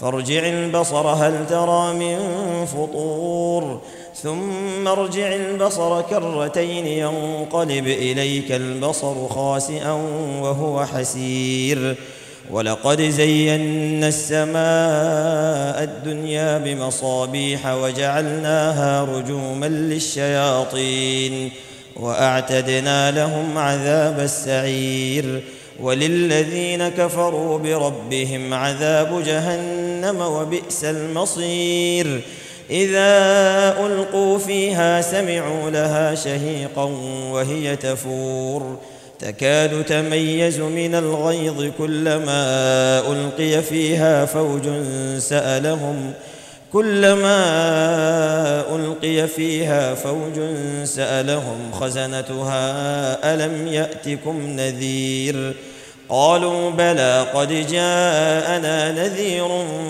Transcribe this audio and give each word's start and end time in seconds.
فارجع 0.00 0.46
البصر 0.48 1.06
هل 1.06 1.46
ترى 1.46 1.92
من 1.92 2.18
فطور؟ 2.66 3.80
ثم 4.22 4.88
ارجع 4.88 5.34
البصر 5.34 6.00
كرتين 6.00 6.86
ينقلب 6.86 7.86
إليك 7.86 8.52
البصر 8.52 9.28
خاسئا 9.28 9.92
وهو 10.40 10.84
حسير. 10.84 11.96
ولقد 12.50 13.02
زينا 13.02 14.08
السماء 14.08 15.84
الدنيا 15.84 16.58
بمصابيح 16.58 17.66
وجعلناها 17.66 19.04
رجوما 19.04 19.66
للشياطين 19.66 21.50
وأعتدنا 21.96 23.10
لهم 23.10 23.58
عذاب 23.58 24.20
السعير. 24.20 25.42
وللذين 25.80 26.88
كفروا 26.88 27.58
بربهم 27.58 28.54
عذاب 28.54 29.22
جهنم 29.26 29.89
وبئس 30.04 30.84
المصير. 30.84 32.20
إذا 32.70 33.10
ألقوا 33.86 34.38
فيها 34.38 35.00
سمعوا 35.00 35.70
لها 35.70 36.14
شهيقا 36.14 36.84
وهي 37.30 37.76
تفور. 37.76 38.78
تكاد 39.18 39.84
تميز 39.84 40.60
من 40.60 40.94
الغيظ 40.94 41.70
كلما 41.78 42.42
ألقي 43.12 43.62
فيها 43.62 44.24
فوج 44.24 44.68
سألهم. 45.18 46.12
كلما 46.72 47.40
ألقي 48.76 49.26
فيها 49.28 49.94
فوج 49.94 50.40
سألهم 50.84 51.72
خزنتها 51.72 53.34
ألم 53.34 53.66
يأتكم 53.66 54.46
نذير. 54.46 55.54
قالوا 56.10 56.70
بلى 56.70 57.26
قد 57.34 57.48
جاءنا 57.48 58.92
نذير 58.92 59.48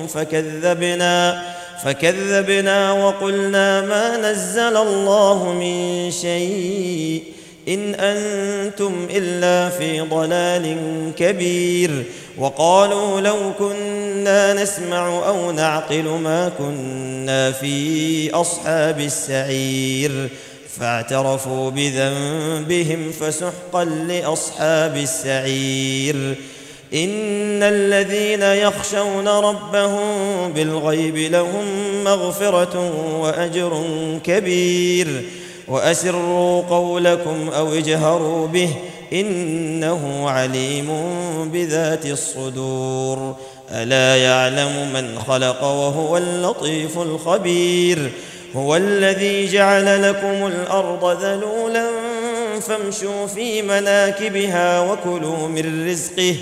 فكذبنا 0.09 1.43
فكذبنا 1.85 2.93
وقلنا 2.93 3.81
ما 3.81 4.17
نزل 4.17 4.77
الله 4.77 5.53
من 5.53 6.11
شيء 6.11 7.23
إن 7.69 7.95
أنتم 7.95 9.09
إلا 9.11 9.69
في 9.69 10.01
ضلال 10.01 10.77
كبير 11.17 12.05
وقالوا 12.39 13.21
لو 13.21 13.37
كنا 13.59 14.53
نسمع 14.55 15.29
أو 15.29 15.53
نعقل 15.53 16.05
ما 16.05 16.53
كنا 16.59 17.53
في 17.53 18.31
أصحاب 18.35 19.01
السعير 19.01 20.29
فاعترفوا 20.79 21.71
بذنبهم 21.71 23.13
فسحقا 23.21 23.85
لأصحاب 23.85 24.97
السعير. 24.97 26.35
إن 26.95 27.63
الذين 27.63 28.43
يخشون 28.43 29.29
ربهم 29.29 30.03
بالغيب 30.53 31.17
لهم 31.17 31.65
مغفرة 32.05 32.93
وأجر 33.21 33.85
كبير. 34.25 35.25
وأسروا 35.69 36.63
قولكم 36.63 37.49
أو 37.49 37.75
اجهروا 37.75 38.47
به 38.47 38.71
إنه 39.13 40.31
عليم 40.31 40.89
بذات 41.53 42.07
الصدور. 42.07 43.37
ألا 43.71 44.17
يعلم 44.17 44.93
من 44.93 45.19
خلق 45.19 45.63
وهو 45.63 46.17
اللطيف 46.17 46.99
الخبير. 46.99 48.11
هو 48.57 48.77
الذي 48.77 49.47
جعل 49.47 50.03
لكم 50.03 50.47
الأرض 50.47 51.23
ذلولا 51.25 51.91
فامشوا 52.61 53.27
في 53.27 53.63
مناكبها 53.63 54.81
وكلوا 54.81 55.49
من 55.49 55.89
رزقه 55.91 56.37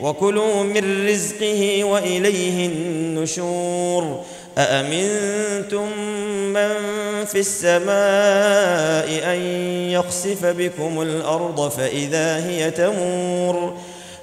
وكلوا 0.00 0.62
من 0.62 1.08
رزقه 1.08 1.84
وإليه 1.84 2.66
النشور. 2.66 4.24
أأمنتم 4.58 5.98
من 6.52 6.70
في 7.24 7.38
السماء 7.38 9.34
أن 9.34 9.40
يخسف 9.90 10.46
بكم 10.46 11.02
الأرض 11.02 11.68
فإذا 11.68 12.46
هي 12.46 12.70
تمور؟ 12.70 13.76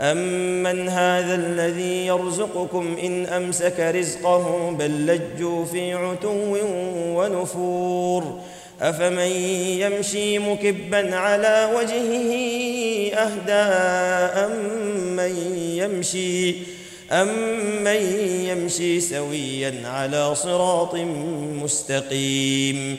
أمن 0.00 0.88
هذا 0.88 1.34
الذي 1.34 2.06
يرزقكم 2.06 2.96
إن 3.02 3.26
أمسك 3.26 3.80
رزقه 3.80 4.70
بل 4.70 5.06
لجوا 5.06 5.64
في 5.64 5.94
عتو 5.94 6.56
ونفور 7.16 8.40
أفمن 8.80 9.32
يمشي 9.80 10.38
مكبا 10.38 11.16
على 11.16 11.70
وجهه 11.74 12.32
أهدى 13.14 13.52
أمن 14.46 15.34
يمشي 15.76 16.54
أمن 17.12 17.96
يمشي 18.48 19.00
سويا 19.00 19.82
على 19.84 20.34
صراط 20.34 20.94
مستقيم 21.62 22.98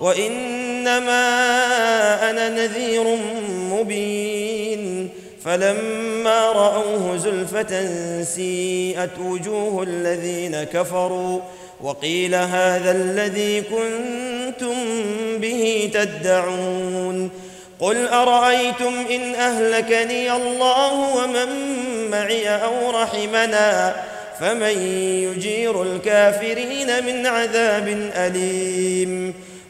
وإنما 0.00 1.24
أنا 2.30 2.48
نذير 2.48 3.16
مبين. 3.70 5.08
فلما 5.44 6.52
رأوه 6.52 7.16
زلفة 7.16 7.88
سيئت 8.22 9.18
وجوه 9.18 9.82
الذين 9.82 10.64
كفروا 10.64 11.40
وقيل 11.80 12.34
هذا 12.34 12.90
الذي 12.90 13.60
كنتم 13.60 14.74
به 15.38 15.90
تدعون. 15.94 17.30
قل 17.80 18.08
أرأيتم 18.08 18.94
إن 19.10 19.34
أهلكني 19.34 20.32
الله 20.32 21.16
ومن 21.16 21.48
معي 22.10 22.48
أو 22.48 22.90
رحمنا 22.90 23.96
فمن 24.40 24.78
يجير 25.22 25.82
الكافرين 25.82 27.04
من 27.06 27.26
عذاب 27.26 28.10
أليم. 28.16 29.34